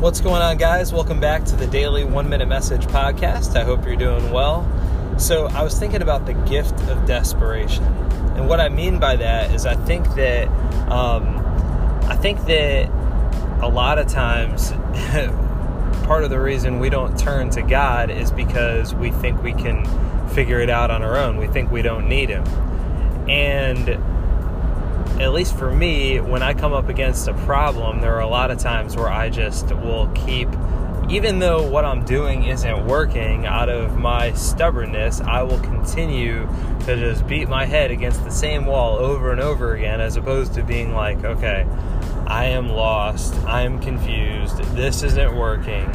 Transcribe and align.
What's 0.00 0.20
going 0.20 0.42
on, 0.42 0.58
guys? 0.58 0.92
Welcome 0.92 1.20
back 1.20 1.46
to 1.46 1.56
the 1.56 1.66
Daily 1.66 2.04
One 2.04 2.28
Minute 2.28 2.48
Message 2.48 2.86
podcast. 2.86 3.56
I 3.56 3.64
hope 3.64 3.86
you're 3.86 3.96
doing 3.96 4.30
well. 4.30 4.68
So, 5.18 5.46
I 5.46 5.62
was 5.62 5.78
thinking 5.78 6.02
about 6.02 6.26
the 6.26 6.34
gift 6.34 6.78
of 6.90 7.06
desperation. 7.06 7.82
And 8.36 8.46
what 8.46 8.60
I 8.60 8.68
mean 8.68 9.00
by 9.00 9.16
that 9.16 9.52
is, 9.52 9.64
I 9.64 9.74
think 9.74 10.06
that, 10.16 10.48
um, 10.90 11.38
I 12.10 12.14
think 12.14 12.44
that 12.44 12.90
a 13.62 13.68
lot 13.68 13.98
of 13.98 14.06
times, 14.06 14.72
part 16.04 16.24
of 16.24 16.28
the 16.28 16.40
reason 16.40 16.78
we 16.78 16.90
don't 16.90 17.18
turn 17.18 17.48
to 17.50 17.62
God 17.62 18.10
is 18.10 18.30
because 18.30 18.94
we 18.94 19.10
think 19.10 19.42
we 19.42 19.54
can 19.54 19.86
figure 20.28 20.60
it 20.60 20.68
out 20.68 20.90
on 20.90 21.02
our 21.02 21.16
own. 21.16 21.38
We 21.38 21.46
think 21.46 21.70
we 21.70 21.80
don't 21.80 22.06
need 22.06 22.28
Him. 22.28 22.44
And 23.30 23.88
at 25.20 25.32
least 25.32 25.56
for 25.56 25.70
me, 25.70 26.20
when 26.20 26.42
I 26.42 26.52
come 26.52 26.72
up 26.72 26.88
against 26.88 27.26
a 27.28 27.34
problem, 27.34 28.00
there 28.00 28.14
are 28.14 28.20
a 28.20 28.28
lot 28.28 28.50
of 28.50 28.58
times 28.58 28.96
where 28.96 29.08
I 29.08 29.30
just 29.30 29.74
will 29.74 30.08
keep, 30.08 30.48
even 31.08 31.38
though 31.38 31.66
what 31.66 31.84
I'm 31.84 32.04
doing 32.04 32.44
isn't 32.44 32.86
working, 32.86 33.46
out 33.46 33.68
of 33.68 33.96
my 33.96 34.32
stubbornness, 34.34 35.20
I 35.20 35.42
will 35.42 35.60
continue 35.60 36.46
to 36.84 36.96
just 36.96 37.26
beat 37.26 37.48
my 37.48 37.64
head 37.64 37.90
against 37.90 38.24
the 38.24 38.30
same 38.30 38.66
wall 38.66 38.96
over 38.96 39.32
and 39.32 39.40
over 39.40 39.74
again, 39.74 40.00
as 40.00 40.16
opposed 40.16 40.54
to 40.54 40.62
being 40.62 40.92
like, 40.92 41.24
okay, 41.24 41.66
I 42.26 42.46
am 42.46 42.68
lost, 42.68 43.34
I 43.46 43.62
am 43.62 43.80
confused, 43.80 44.58
this 44.74 45.02
isn't 45.02 45.34
working. 45.34 45.90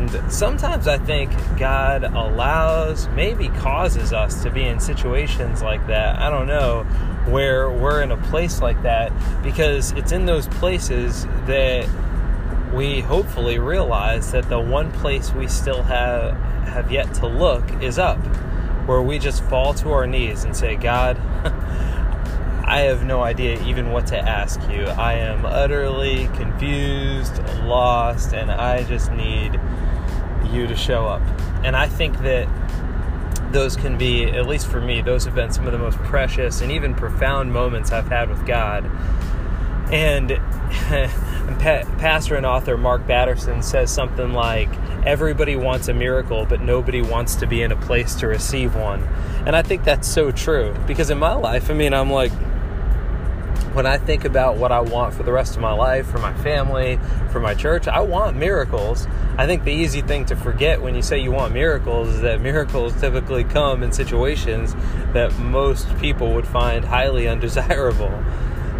And 0.00 0.32
sometimes 0.32 0.88
I 0.88 0.96
think 0.96 1.30
God 1.58 2.04
allows, 2.04 3.06
maybe 3.08 3.48
causes 3.48 4.14
us 4.14 4.42
to 4.42 4.50
be 4.50 4.64
in 4.64 4.80
situations 4.80 5.62
like 5.62 5.86
that. 5.88 6.18
I 6.18 6.30
don't 6.30 6.46
know, 6.46 6.84
where 7.26 7.70
we're 7.70 8.00
in 8.00 8.10
a 8.10 8.16
place 8.16 8.62
like 8.62 8.82
that 8.82 9.12
because 9.42 9.92
it's 9.92 10.10
in 10.10 10.24
those 10.24 10.48
places 10.48 11.26
that 11.44 11.86
we 12.72 13.00
hopefully 13.00 13.58
realize 13.58 14.32
that 14.32 14.48
the 14.48 14.58
one 14.58 14.90
place 14.92 15.32
we 15.34 15.46
still 15.46 15.82
have 15.82 16.34
have 16.66 16.90
yet 16.90 17.12
to 17.14 17.26
look 17.26 17.64
is 17.82 17.98
up 17.98 18.18
where 18.86 19.02
we 19.02 19.18
just 19.18 19.42
fall 19.44 19.74
to 19.74 19.90
our 19.90 20.06
knees 20.06 20.44
and 20.44 20.56
say 20.56 20.76
god 20.76 21.16
i 22.64 22.80
have 22.80 23.04
no 23.04 23.22
idea 23.22 23.60
even 23.66 23.90
what 23.90 24.06
to 24.06 24.16
ask 24.16 24.60
you 24.70 24.84
i 24.84 25.14
am 25.14 25.44
utterly 25.44 26.26
confused 26.34 27.36
lost 27.64 28.32
and 28.32 28.50
i 28.50 28.82
just 28.84 29.10
need 29.12 29.60
you 30.46 30.66
to 30.66 30.76
show 30.76 31.06
up 31.06 31.22
and 31.64 31.76
i 31.76 31.86
think 31.86 32.18
that 32.18 32.48
those 33.52 33.76
can 33.76 33.98
be, 33.98 34.24
at 34.24 34.46
least 34.46 34.66
for 34.66 34.80
me, 34.80 35.02
those 35.02 35.24
have 35.24 35.34
been 35.34 35.52
some 35.52 35.66
of 35.66 35.72
the 35.72 35.78
most 35.78 35.98
precious 35.98 36.60
and 36.60 36.70
even 36.70 36.94
profound 36.94 37.52
moments 37.52 37.92
I've 37.92 38.08
had 38.08 38.28
with 38.28 38.46
God. 38.46 38.84
And 39.92 40.28
pastor 41.98 42.36
and 42.36 42.46
author 42.46 42.76
Mark 42.76 43.06
Batterson 43.06 43.62
says 43.62 43.90
something 43.90 44.32
like, 44.32 44.68
Everybody 45.04 45.56
wants 45.56 45.88
a 45.88 45.94
miracle, 45.94 46.44
but 46.44 46.60
nobody 46.60 47.00
wants 47.00 47.34
to 47.36 47.46
be 47.46 47.62
in 47.62 47.72
a 47.72 47.76
place 47.76 48.14
to 48.16 48.26
receive 48.26 48.76
one. 48.76 49.02
And 49.46 49.56
I 49.56 49.62
think 49.62 49.82
that's 49.82 50.06
so 50.06 50.30
true 50.30 50.74
because 50.86 51.08
in 51.08 51.18
my 51.18 51.32
life, 51.32 51.70
I 51.70 51.74
mean, 51.74 51.94
I'm 51.94 52.10
like, 52.10 52.32
when 53.72 53.86
I 53.86 53.98
think 53.98 54.24
about 54.24 54.56
what 54.56 54.72
I 54.72 54.80
want 54.80 55.14
for 55.14 55.22
the 55.22 55.32
rest 55.32 55.54
of 55.54 55.62
my 55.62 55.72
life, 55.72 56.06
for 56.06 56.18
my 56.18 56.34
family, 56.42 56.98
for 57.30 57.40
my 57.40 57.54
church, 57.54 57.86
I 57.86 58.00
want 58.00 58.36
miracles. 58.36 59.06
I 59.38 59.46
think 59.46 59.64
the 59.64 59.72
easy 59.72 60.02
thing 60.02 60.26
to 60.26 60.36
forget 60.36 60.82
when 60.82 60.94
you 60.94 61.02
say 61.02 61.18
you 61.18 61.30
want 61.30 61.54
miracles 61.54 62.08
is 62.08 62.20
that 62.22 62.40
miracles 62.40 62.98
typically 63.00 63.44
come 63.44 63.82
in 63.82 63.92
situations 63.92 64.74
that 65.12 65.36
most 65.38 65.96
people 65.98 66.34
would 66.34 66.46
find 66.46 66.84
highly 66.84 67.28
undesirable. 67.28 68.12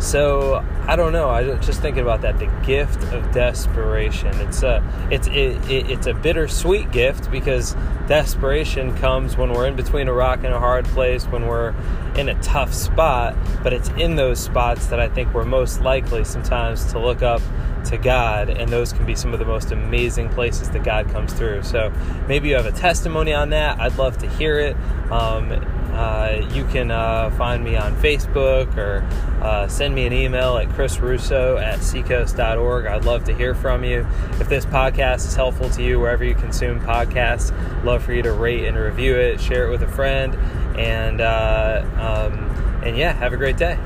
So 0.00 0.64
I 0.86 0.96
don't 0.96 1.12
know. 1.12 1.28
I 1.28 1.56
just 1.56 1.82
thinking 1.82 2.02
about 2.02 2.22
that. 2.22 2.38
The 2.38 2.46
gift 2.64 3.02
of 3.12 3.30
desperation. 3.32 4.34
It's 4.40 4.62
a 4.62 4.82
it's 5.10 5.28
it, 5.28 5.62
it, 5.70 5.90
it's 5.90 6.06
a 6.06 6.14
bittersweet 6.14 6.90
gift 6.90 7.30
because 7.30 7.76
desperation 8.08 8.96
comes 8.96 9.36
when 9.36 9.52
we're 9.52 9.66
in 9.66 9.76
between 9.76 10.08
a 10.08 10.12
rock 10.12 10.38
and 10.42 10.54
a 10.54 10.58
hard 10.58 10.86
place, 10.86 11.26
when 11.26 11.46
we're 11.46 11.74
in 12.16 12.30
a 12.30 12.42
tough 12.42 12.72
spot. 12.72 13.36
But 13.62 13.74
it's 13.74 13.90
in 13.90 14.16
those 14.16 14.40
spots 14.40 14.86
that 14.86 14.98
I 14.98 15.08
think 15.08 15.34
we're 15.34 15.44
most 15.44 15.82
likely 15.82 16.24
sometimes 16.24 16.90
to 16.92 16.98
look 16.98 17.22
up 17.22 17.42
to 17.84 17.98
God, 17.98 18.48
and 18.48 18.70
those 18.70 18.92
can 18.92 19.04
be 19.06 19.14
some 19.14 19.32
of 19.32 19.38
the 19.38 19.44
most 19.44 19.70
amazing 19.70 20.30
places 20.30 20.70
that 20.70 20.82
God 20.82 21.08
comes 21.10 21.32
through. 21.32 21.62
So 21.62 21.92
maybe 22.26 22.48
you 22.48 22.54
have 22.54 22.66
a 22.66 22.72
testimony 22.72 23.32
on 23.32 23.50
that. 23.50 23.78
I'd 23.78 23.96
love 23.98 24.18
to 24.18 24.28
hear 24.28 24.58
it. 24.58 24.76
Um, 25.10 25.52
uh, 25.92 26.48
you 26.52 26.64
can 26.66 26.90
uh, 26.90 27.30
find 27.30 27.64
me 27.64 27.76
on 27.76 27.94
Facebook 27.96 28.76
or 28.76 29.06
uh, 29.40 29.68
send 29.68 29.94
me 29.94 30.06
an 30.06 30.12
email 30.12 30.56
at 30.58 30.68
chrisrusso 30.68 31.60
at 31.60 31.78
seacoast.org. 31.80 32.86
I'd 32.86 33.04
love 33.04 33.24
to 33.24 33.34
hear 33.34 33.54
from 33.54 33.84
you. 33.84 34.06
If 34.38 34.48
this 34.48 34.66
podcast 34.66 35.26
is 35.26 35.34
helpful 35.34 35.70
to 35.70 35.82
you 35.82 35.98
wherever 35.98 36.24
you 36.24 36.34
consume 36.34 36.80
podcasts, 36.80 37.52
love 37.84 38.02
for 38.02 38.12
you 38.12 38.22
to 38.22 38.32
rate 38.32 38.66
and 38.66 38.76
review 38.76 39.16
it, 39.16 39.40
share 39.40 39.66
it 39.66 39.70
with 39.70 39.82
a 39.82 39.88
friend, 39.88 40.34
and 40.78 41.20
uh, 41.20 41.84
um, 41.96 42.34
and 42.84 42.96
yeah, 42.96 43.12
have 43.12 43.32
a 43.32 43.36
great 43.36 43.56
day. 43.56 43.78